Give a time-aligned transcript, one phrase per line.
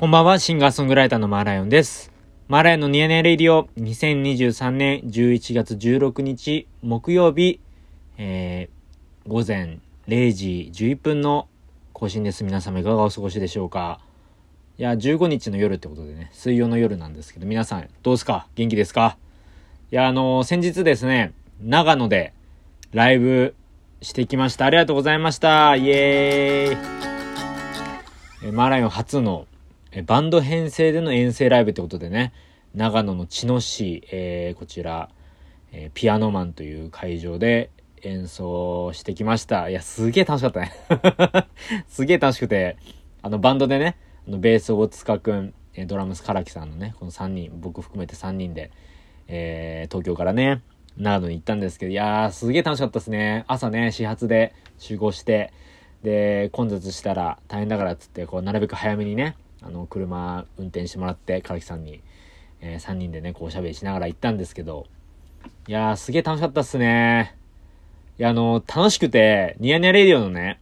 [0.00, 2.10] こんばんは、シンガーソングライターのマーライオンです。
[2.48, 7.60] マーライオンのニヤネレイディオ、2023年11月16日木曜日、
[8.16, 9.78] えー、午前
[10.08, 11.48] 0時11分の
[11.92, 12.44] 更新です。
[12.44, 14.00] 皆様いかがお過ごしでしょうか
[14.78, 18.46] いや、15日の夜ってことでね、水曜の夜なんですけど、皆さんどうですか？
[18.54, 19.18] 元気ですか？
[19.92, 22.32] いや、あのー、先日ですね、長野で
[22.92, 23.54] ライブ
[24.00, 24.64] してきました。
[24.64, 25.76] ありがとうございました。
[25.76, 28.48] イエーイ。
[28.48, 29.46] えマーライオン初の
[29.92, 32.32] えバンド編成での遠征ライブってことでね、
[32.74, 35.10] 長野の茅野市、えー、こちら、
[35.72, 37.70] えー、ピアノマンという会場で
[38.02, 39.68] 演奏してきました。
[39.68, 40.72] いや、すげえ楽しかったね。
[41.88, 42.76] すげえ楽しくて、
[43.22, 43.96] あの、バンドでね、
[44.28, 48.70] あのベース大塚くん、えドラムス唐木さんのね、この3人、僕含めて3人で、
[49.26, 50.62] えー、東京からね、
[50.96, 53.44] 長野に行ったんですけど、いやー、すげえ楽しかったですね。
[53.48, 55.52] 朝ね、始発で集合して、
[56.04, 62.02] で、混雑したら大変だからっつって、こう、なるべく早めにね、あの、車運転してもらって、唐木さんに、
[62.60, 64.86] えー、3人でね、こうおしゃべりしながら行ったんですけど、
[65.68, 67.36] いやー、すげー楽しかったっすね
[68.18, 70.60] いや、あの、楽しくて、ニヤニヤレディオのね、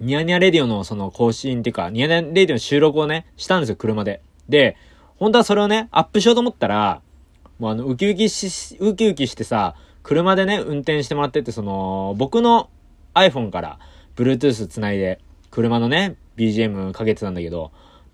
[0.00, 4.22] ニヤニヤレディオのその更新っていうか、ニヤニヤレディオの収録をね、したんですよ、車で。
[4.48, 4.76] で、
[5.16, 7.02] 本当はそれをね、アップしようと思ったら、
[7.58, 12.70] もうあの、ウキウキし、ウキウキしてさ、車でね、運転してもらってて、その、僕の
[13.14, 13.78] iPhone から
[14.16, 17.70] Bluetooth 繋いで、車のね、BGM かけてたんだけど、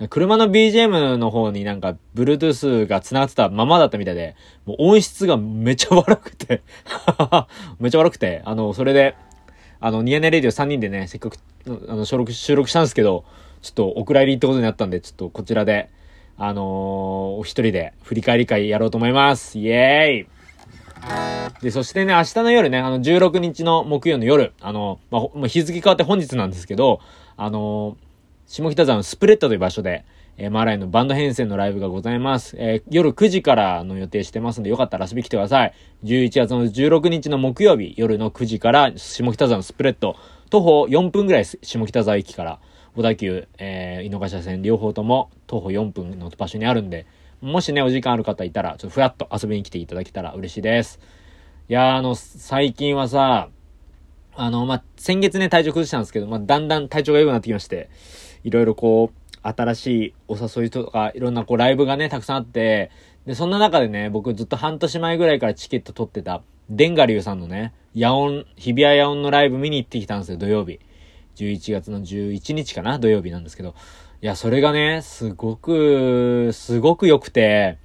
[0.06, 6.62] 車の BGM の方になんか、Bluetooth が繋がってたままだったみたいで、もう音質がめちゃ悪くて。
[7.80, 9.16] めちゃ悪くて、あの、それで、
[9.80, 11.38] あの、ニヤネレディオ3人でね、せっかく、
[11.88, 13.24] あの、収録、収録したんですけど、
[13.60, 15.90] ちょっとお蔵入りってことになったんで、ちょっとこちらで、
[16.36, 19.58] あのー、お一人で振り返り会やろうと思います。
[19.58, 21.62] イエーイ。
[21.62, 27.00] で、そしてね、明日の夜ね、あの、16日の木曜の夜、あの、まあ、日付変わって本日なんですけど、
[27.36, 28.07] あのー
[28.48, 30.06] 下北沢のスプレッドという場所で、
[30.38, 32.56] えー、マーライのバンド編成のライブがございます。
[32.58, 35.74] えー、夜9時からの予定してますんで、よかったら遊び来てください。
[36.04, 40.16] 11月の16日の木曜日、夜の9時から下北沢のスプレッド、
[40.48, 42.58] 徒歩4分ぐらい下北沢駅から、
[42.96, 47.04] 小田急、えー、井の頭線両方とも徒歩4分の場所にあるんで、
[47.42, 50.98] もしね、お時間ある方いたら、ちょっとふやっと遊びに来ていただけたら嬉しいです。
[51.68, 53.50] いやー、あの、最近はさ、
[54.34, 57.90] あの、まあ、先月ね、体調崩したんですけど、まあ、だんだん体調が良くなってきまして、
[58.44, 62.90] いろいろこう、新しいお誘いとか、いろんなこうライブがね、たくさんあって、
[63.26, 70.80] で、そんな中でね、僕ずっと半年前ぐらいからチケット取ってた、デンガリュウさんのね、ヤオン、日比谷ヤオンのライブ見に行ってきたんですよ、土曜日。
[71.36, 73.74] 11月の11日かな土曜日なんですけど。
[74.20, 77.78] いや、それがね、すごく、すごく良くて、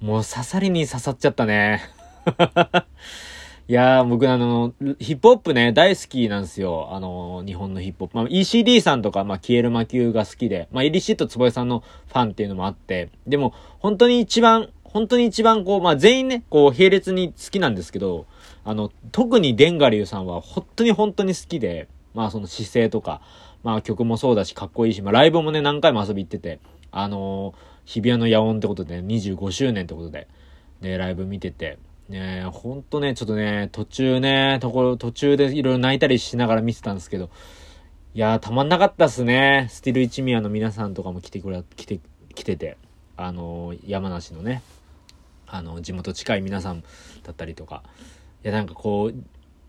[0.00, 1.82] もう刺さりに刺さっちゃったね。
[3.68, 6.88] いやー、僕あの、ヒップホップね、大好きなんですよ。
[6.90, 8.16] あの、日本のヒップホップ。
[8.16, 18.26] まあ、ECD さんとか、まあ、キエルマキューが好きで、まあ、イリシット坪井さんのファンっていうのもあって、でも、本当に一番、本当に一番こう、まあ、全員ね、こう、並列に好きなんですけど、
[18.64, 23.20] あの、特にデンガリュウさんは本当に本当に好きで、まあ、その姿勢とか、
[23.62, 26.58] まあ、曲もそうだし、かっこいいし、まあ、ライブもね、何回も遊び行ってて、
[26.90, 30.26] あのー、日比谷の野音ってことで、ね、25周年ってことで、
[30.80, 31.78] で、ライブ見てて、
[32.12, 37.30] ねほんとね、ちょっとね、途中ね、ところ、途中でいろいろ泣いたりしながら見てたんですけど、
[38.14, 39.68] いやー、たまんなかったっすね。
[39.70, 42.00] スティル一宮の皆さんとかも来てくれ、来て、
[42.34, 42.76] 来てて、
[43.16, 44.62] あのー、山梨のね、
[45.46, 46.82] あの、地元近い皆さん
[47.24, 47.82] だったりとか、
[48.44, 49.14] いや、なんかこう、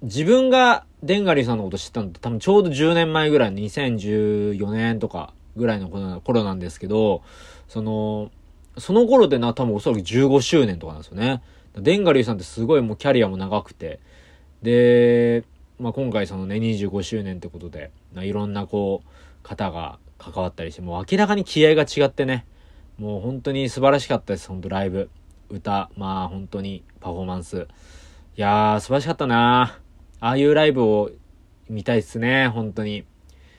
[0.03, 5.87] 自分がデンガリーさんのこと知ったのって多分ちょうど10年前ぐらい、2014年とかぐらいの
[6.21, 7.23] 頃なんですけど、
[7.69, 8.29] その、
[8.77, 11.41] その頃でな、多分おそらく15周年とかなんですよね。
[11.77, 13.99] デンガリューさんってすごいもうキャリアも長くて、
[14.61, 15.43] で、
[15.79, 19.07] まあ、今回そのね、25周年ってことで、いろんなこう、
[19.47, 22.45] 方が関わったりして、もう明らかに気合が違ってね、
[22.97, 25.09] もう本当に素晴らしかったです、本当ライブ。
[25.49, 27.67] 歌、まあ本当にパフォーマンス。
[28.37, 29.79] いやー、素晴らしかったな
[30.19, 31.11] ああいうライブを
[31.69, 33.03] 見たいっすね、本当に。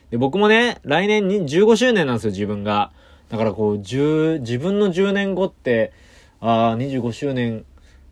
[0.09, 2.91] で、僕もね、来年に15周年なんですよ、自分が。
[3.29, 5.93] だからこう、10、自分の10年後って、
[6.39, 7.65] ああ、25周年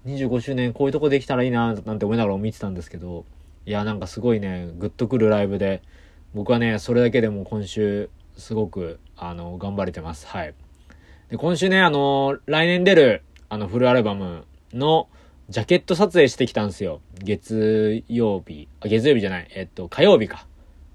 [0.06, 3.26] 25周年こういうとこできたらいいななんて思いながら見てたんですけど、
[3.66, 5.82] いや、なんかすごいね、グッとくるライブで、
[6.34, 10.28] 僕はね、それだけでも今週、すごく、あの、頑張れてます。
[10.28, 10.54] はい。
[11.30, 15.08] で、今週ね、あの、来年出る、あの、フルアルバムの、
[15.50, 17.02] ジャケット撮影してきたんですよ。
[17.20, 20.48] 月曜日、あ、月曜日じゃない、えっと、火曜日か。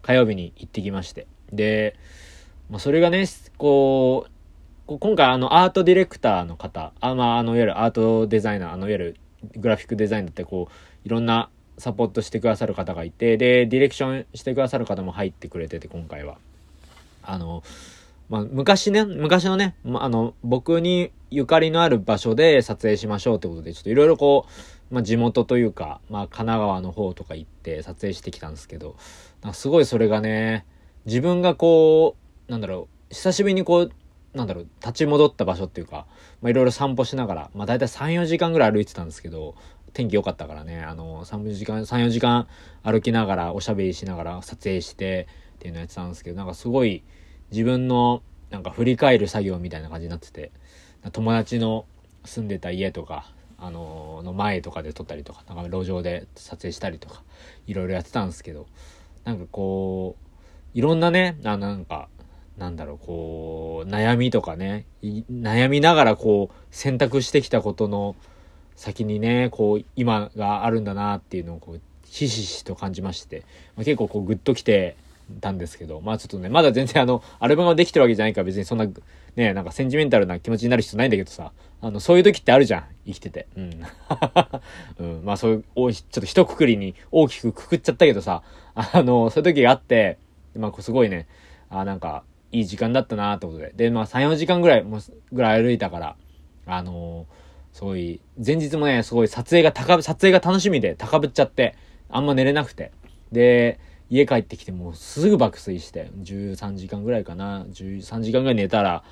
[0.03, 1.27] 火曜日に行ってきまして。
[1.53, 1.97] で、
[2.71, 3.27] まあ、それがね、
[3.57, 4.31] こう、
[4.97, 9.17] 今回あのアートディレクターの方、あ、まあ、あの、いわゆるアートデザイナー、あの、いわゆる
[9.55, 16.39] グラフィックデザインだってこう、いろんなサポートしてくださる方がいて、で、ディレクションしてくださる方も入ってくれてて、今回は。
[17.23, 17.63] あの、
[18.31, 24.47] まあ、昔ね、昔のね、まあ、あの、僕にゆかりのある場所で撮影しましょうってことで、ちょっといろいろこ
[24.91, 28.97] う、まあ、地元というか、まあ、神奈川の方とか行って撮影してきたんですけど、
[29.53, 30.65] すごいそれがね、
[31.05, 32.17] 自分がこ
[32.49, 33.93] う、なんだろう、久しぶりにこう、
[34.35, 36.07] なんだろう、立ち戻った場所っていうか、
[36.43, 39.55] まあ、いろいろ散歩しながら、まあ、大体3、4時間ぐらい歩いてたんですけど、
[39.93, 42.47] 天気良かったからね、あの、3、4時間、3、4時間
[42.83, 45.27] 歩きながら、おしゃべりしながら撮影して
[45.57, 47.03] っていうのやってたんですけど、なんかすごい
[47.51, 50.53] 自分のなんか振り返る作業みたいな感じになってて、
[51.13, 51.87] 友達の
[52.25, 57.23] 住んでた家とか、あの、の前とかで撮ったりとか、なんか路上で撮影したりとか、
[57.67, 58.67] いろいろやってたんですけど、
[59.25, 60.17] なんかこ
[60.75, 62.09] う、いろんなね、あなんか、
[62.59, 68.17] なんだろう、こう、悩みとかね、悩みながらこう、選択してきたことの
[68.75, 73.45] 先にね、こう、今があるんだなっていうのをこう、ひしひしと感じまして、
[73.77, 74.97] まあ、結構こう、グッときて、
[75.41, 78.87] たんですけど、まあちょっとね、まだ全然あの、アルバムができてるわけじゃないから別にそんな、
[79.37, 83.47] ね、なんかセンチメンタルな気持ちになる必要ないんだけどさ、あの、そういう時ってあるじゃん、生きてて。
[83.57, 83.83] うん。
[84.99, 88.43] うん、まあそういう、おちょっと一括りに大きくくくっちゃったけどさ、
[88.75, 90.19] あの、そういう時があって、
[90.57, 91.27] まあすごいね、
[91.69, 93.73] あなんか、いい時間だったなってことで。
[93.77, 95.01] で、まあ3、4時間ぐらい、もう
[95.33, 96.17] ぐらい歩いたから、
[96.67, 97.27] あの
[97.73, 101.77] すごい、前日もね、すごい撮影が高、撮影が楽しみで高ぶっちゃって、
[102.09, 102.93] あんま寝れなくて。
[103.33, 103.79] で、
[104.11, 109.05] 家帰ってきてもうすぐ爆睡して、13時間ぐらいかな、13時間ぐらい寝たら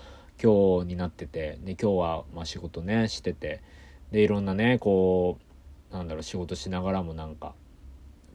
[0.42, 3.62] 今日になってて、で、今日はまあ仕事ね、してて、
[4.10, 5.38] で、いろんなね、こ
[5.90, 7.54] う、なんだろう、仕事しながらもなんか、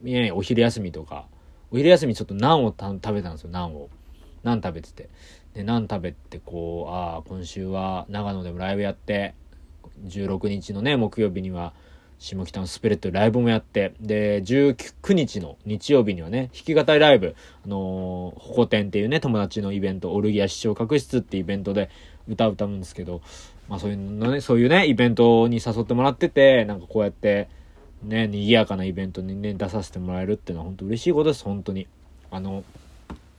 [0.02, 1.26] ね、お昼休みとか、
[1.70, 3.88] お昼休みちょっとナンを食べたんですよ、ナンを。
[4.42, 5.08] ナン食べてて。
[5.54, 9.34] で、ナン食べて、こう、ああ、今週は長野でもライブやって、
[10.06, 11.72] 16日のね、木曜日には、
[12.18, 17.34] 下北のスプレッドライブもやって、で、19日の日曜日にはね、弾き語りライブ、
[17.64, 21.90] あのー、ホコ天っていうね、友達のイベント、オルギア視聴覚室っていうイベントで
[22.28, 23.22] 歌を歌うんですけど、
[23.68, 27.48] まあそういうのね、そういうね、イベントに誘ってもらってて、なんかこうやって、
[28.04, 31.88] ね、賑やかなイベントにね、出させてもらえるっていうのは本当嬉しいことです、本当に。
[32.30, 32.62] あの、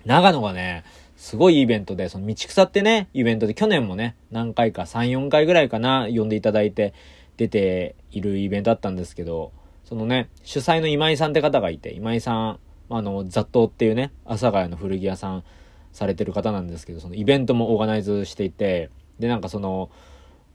[0.06, 0.84] 長野がね、
[1.16, 6.94] すごいイベントで、その道草ってね、イベントで去年もね、何回か、3、4回ぐらいかな、呼んでいただいて、
[7.38, 9.52] 出ているイベントだったんですけど、
[9.86, 12.60] そのね、主催の今井さんって方がいて、今井さん、
[12.90, 15.44] あの、雑踏っていうね、阿佐ヶ谷の古着屋さん
[15.92, 18.90] されてる方なんですけど、そのイベントもオーガナイズしていて、
[19.20, 19.90] で、なんかその、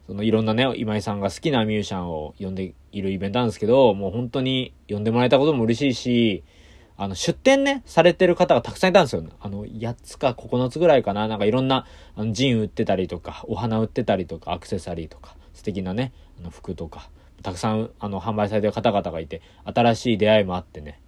[0.06, 6.44] そのいろんなね、今井さんが好きなミュージシャンを呼んでいるイベントなんですけど、もう本当に呼んでもらえたことも嬉しいし、
[7.00, 9.22] あの、出店ね、されてる方がたくさんいたんですよ。
[9.40, 11.28] あの、8つか9つぐらいかな。
[11.28, 11.86] なんかいろんな、
[12.16, 17.08] あの、ジン売ってたりとか、お花売ってたりとか、アクセサリーとか、素敵なね、あの服とか、
[17.42, 21.00] たくさんあの販売されてる方々がいて、新しい出会いもあってね。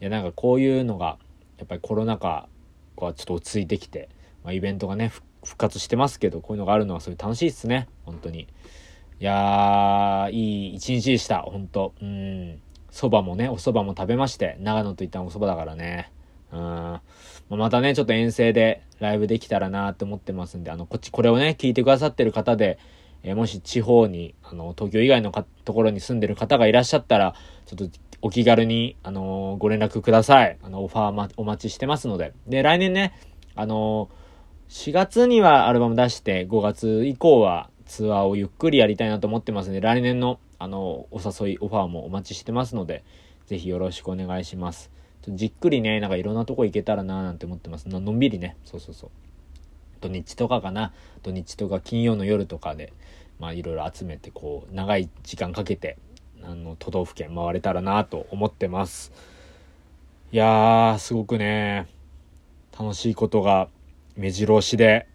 [0.00, 1.18] いや、なんかこういうのが、
[1.58, 2.48] やっぱりコロナ禍
[2.96, 4.08] はちょっと落ち着いてきて、
[4.42, 5.08] まあ、イベントがね、
[5.44, 7.88] 復活してますけど、こういうのがあるのはすごい楽しいっすね。
[8.06, 8.48] 本当に。
[9.20, 11.42] いやー、いい一日でした。
[11.42, 12.60] 本当うん。
[12.96, 16.10] 蕎麦もね、お蕎麦も食べまして、長野といったらお蕎麦だからね。
[16.50, 17.58] うん。
[17.58, 22.78] ま、たね、ちょっと遠征でライブできたらなって思ってますんで、あの、こっち、これをね、聞いてくださってる方で、
[23.22, 25.30] えー、もし地方に、あの、東京以外の
[25.64, 27.34] ところに住んでる方がいらっしゃったら、
[27.66, 30.56] ちょっとお気軽に、あのー、ご連絡ください。
[30.62, 32.32] あの、オファー、ま、お待ちしてますので。
[32.46, 33.12] で、来年ね、
[33.54, 43.04] あのー、4月にはアルバム出して、5月以降はツアーをゆっくりやりたいなと思ってますので、来年の、あのお誘い、オファーもお待ちしてますので、
[43.46, 44.90] ぜひよろしくお願いします。
[45.28, 47.88] じっくりね、なんかいろんなとこ行けたらなーなんて思ってます。
[47.88, 48.56] のんびりね。
[48.64, 49.10] そうそうそう。
[50.00, 50.92] 土日とかかな。
[51.22, 52.92] 土日とか金曜の夜とかで、
[53.38, 55.98] まあいろいろ集めて、こう、長い時間かけて、
[56.42, 59.12] あの、都道府県回れたらなと思ってます。
[60.32, 61.86] いやー、すごくね、
[62.78, 63.68] 楽しいことが
[64.16, 65.06] 目白押しで、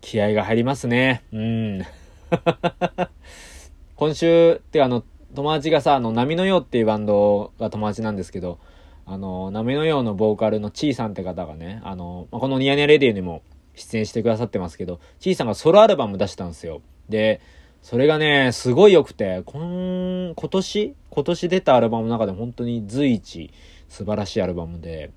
[0.00, 1.22] 気合が入りますね。
[1.32, 1.99] うん。
[3.96, 8.58] 今週ってあの、友達がさ、あの、波のようっていうバンドが友達なんですけど、
[9.06, 13.42] あの、波のようのボーカルのちいさんって方がね、あの、ま、このニヤニヤレディオにも
[13.74, 16.82] 出演してくださってますけど、ちいさんがソロアルバム出したんですよ。
[17.08, 17.40] で、
[17.82, 23.50] それがね、すごい良くて、今、今年今年出たアルバムの中で本当に随一
[23.88, 25.10] 素晴らしいアルバムで、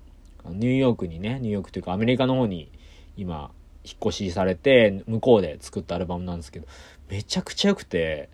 [0.46, 2.70] ニューヨークにね、ニューヨークというかアメリカの方に
[3.16, 3.50] 今、
[3.84, 6.66] 引っ越しされて、向こうで作ったアルバムなんですけど、
[7.08, 8.30] めちゃくちゃ良くて、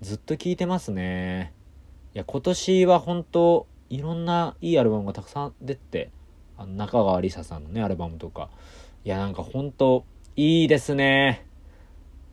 [0.00, 1.52] ずっと聴いてますね。
[2.14, 6.10] いや、今年は本当いろんないいアルバムがたくさん出て、
[6.56, 8.48] あの、中川りささんのね、アルバムとか。
[9.04, 10.04] いや、なんか本当
[10.36, 11.46] いいですね。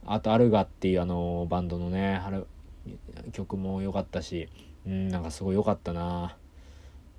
[0.06, 2.22] あと、アルガっていうあの、バンドのね、
[3.34, 4.50] 曲も良かったし、
[4.86, 6.38] うん、なんかすごい良かったな。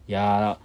[0.08, 0.58] いや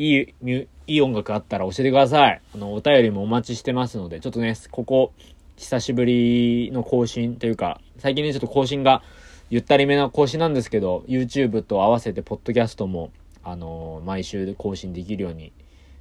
[0.00, 2.40] いい、いい音楽あったら教えてください。
[2.54, 5.12] あの、お便りもお待ちしてますので、ちょっとね、ここ、
[5.58, 9.02] 久しぶりの更新というか、最近ね、ちょっと更新が、
[9.50, 13.10] ゆったりめな更新なんですけど、YouTube と合わせて、ポッドキャストも、
[13.42, 15.52] あのー、毎週更新できるように、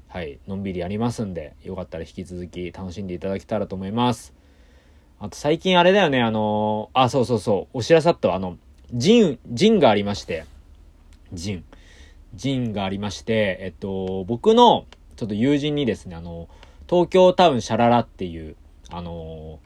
[0.07, 4.33] はい、のんびりやりますんで、よかったら引き続き楽しんでいただけたらと思います。
[5.19, 8.57] あと最近あれだよね、あのー、あ、そうそうそう、お知らせあったあの、
[8.93, 10.45] ジン、ジンがありまして、
[11.33, 11.65] ジン。
[12.35, 16.47] ジンがありまして、えっと、僕の、ちょっと友人にですね、あの、
[16.89, 18.55] 東京タウンシャララっていう、
[18.89, 19.59] あの、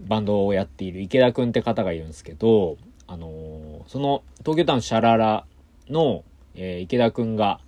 [0.00, 5.46] バンドをやっている池田くんって方がいるんですけど、あの、その東京タウンシャララ
[5.88, 7.60] の、えー、池田くんが、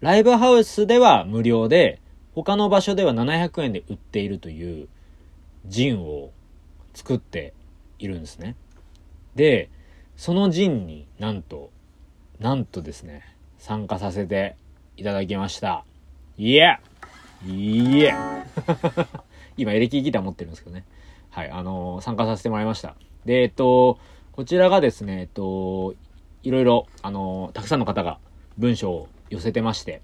[0.00, 2.00] ライブハウスでは無料で、
[2.34, 4.88] 他の場所では700円で売っているという
[5.66, 6.30] ジンを
[6.94, 7.54] 作って
[7.98, 8.56] いるんですね。
[9.34, 9.68] で、
[10.16, 11.70] そのジンになんと、
[12.40, 13.22] なんとですね、
[13.58, 14.56] 参加させて
[14.96, 15.84] いただきました。
[16.38, 16.78] いえ
[17.46, 18.14] いえ
[19.58, 20.86] 今、エレキギター持ってるんですけどね。
[21.28, 22.96] はい、あのー、参加させてもらいました。
[23.26, 23.98] で、えっと、
[24.32, 25.94] こちらがですね、えっと、
[26.42, 28.18] いろいろ、あのー、たくさんの方が
[28.56, 30.00] 文章を寄せてまして、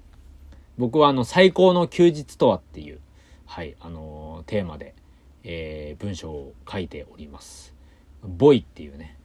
[0.77, 3.01] 僕はあの、最高の休日とはっていう、
[3.47, 4.95] はい、あのー、テーマで、
[5.43, 7.75] えー、文章を書いております。
[8.23, 9.17] ボイっていうね、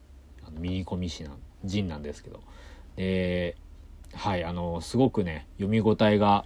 [0.47, 1.31] あのミニコミ誌な、
[1.65, 2.41] 人なんですけど、
[3.01, 3.55] で、
[4.13, 6.45] はい、あのすごくね、読み応えが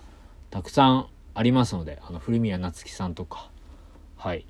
[0.51, 3.51] たくさんありますので、あの、古宮夏樹さんとか、
[4.15, 4.45] はい。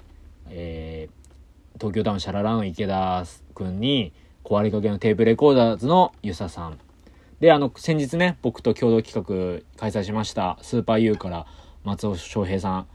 [0.49, 6.77] えー、東京タウンシャララの池田くんに、壊れかけのテープレコーダーズのゆささん。
[7.39, 11.47] で、あの、先日ね、僕と共同企画開催しました、スーパー U から
[11.83, 12.87] 松尾翔平さん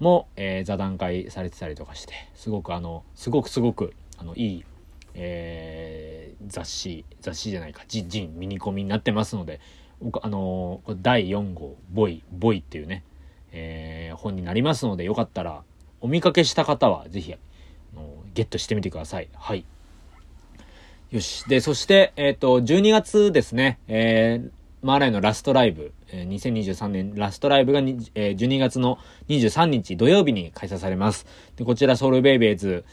[0.00, 4.64] も、えー、座談会されてたりとかして、すごくあの、すごくすごく、あの、いい、
[5.16, 9.60] えー、雑誌、雑誌じゃないか、ジン、ジン、ミニコミになってますので、
[10.22, 13.02] あのー、第4号、ボイ、ボイっていうね、
[13.52, 15.62] えー、本になりますので、よかったら、
[16.00, 17.38] お見かけした方は、ぜひ、あ
[17.96, 19.28] のゲットしてみてください。
[19.34, 19.64] はい。
[21.10, 21.44] よし。
[21.44, 24.50] で、そして、えっ、ー、と、12月ですね、えー、
[24.82, 31.26] マーライのラストライブ、えー、2023年ラストライブが、えー、12月の23日土曜日に開催されます。
[31.56, 32.84] で、こちらソウルベイベーズ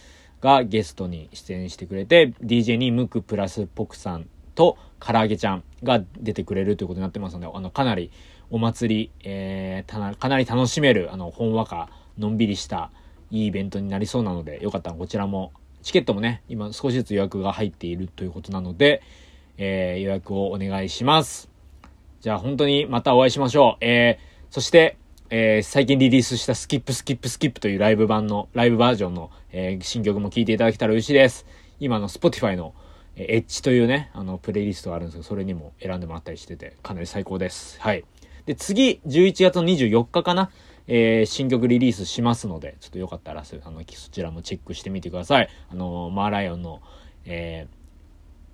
[0.44, 8.12] がゲストに出演してくれて、DJ にムクプラスポクさんと唐揚げちゃんが出てくれるということになってますので、あの、かなり
[8.52, 12.92] お祭り、えー、かなり楽しめる、あの、ほんわか、のんびりした、
[13.32, 19.02] いいイベントになりそうなので、よかったらこちらも、チケットもね、今少しずつ予約が入っているということなので、
[19.58, 21.50] えー、予約をお願いします。
[22.20, 23.86] じゃあ本当にまたお会いしましょう。
[23.86, 24.98] えー、そして、
[25.36, 31.48] えー、最近リリースしたスキップスキップスキップというライブ版の、ライブバージョンの、えー、新曲も聴いていただけたら嬉しいです。
[31.80, 32.76] 今の Spotify の、
[33.16, 37.82] えー、エッジというね、あの、プレイリストがあるんですけど、それにも選んでもらったりしてて、かなり最高です。
[37.82, 38.06] はい。
[38.46, 40.52] で、次、11月の24日かな
[40.86, 45.50] えー、新曲リリースしますので、ちょっとよかったら、あの、そちらもチェックしてみてください。
[45.72, 46.80] あの、マーライオンの、
[47.26, 47.66] え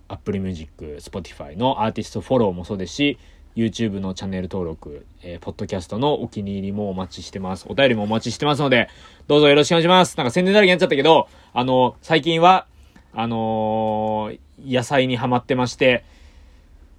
[0.07, 3.17] ー、Apple Music、Spotify のアーティストフォローもそうですし、
[3.59, 7.65] YouTube のチャンネル登録、えー、ポッドキャストのお気に入りもお待ちしてます。
[7.67, 8.89] お便りもお待ちしてますので、
[9.27, 10.17] どうぞよろしくお願いします。
[10.17, 12.67] なんか宣伝だらけになっちゃったけど、あの、最近は、
[13.13, 16.05] あのー、野菜にハマってまして、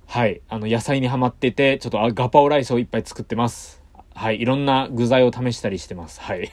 [0.07, 3.81] はい、あの、野菜にハマってて、ちょっとガパオライスをいっぱい作ってます。
[4.15, 6.21] はい、いろんな具材を試したりしてます。
[6.21, 6.51] はい。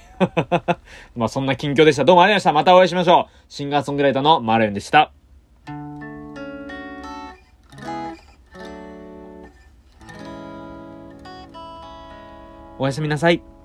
[1.18, 2.06] まあそんな近況でした。
[2.06, 2.72] どうもありがとうございました。
[2.72, 3.34] またお会いしましょう。
[3.50, 5.17] シンガーソングライターのマーレンでした。
[12.80, 13.57] おやすみなさい。